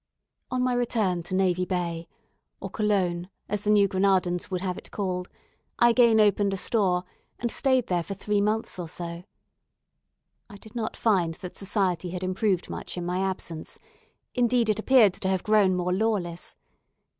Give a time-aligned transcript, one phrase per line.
[0.49, 2.07] On my return to Navy Bay
[2.59, 5.29] or Colon, as the New Granadans would have it called
[5.77, 7.03] I again opened a store,
[7.37, 9.25] and stayed there for three months or so.
[10.49, 13.77] I did not find that society had improved much in my absence;
[14.33, 16.55] indeed, it appeared to have grown more lawless.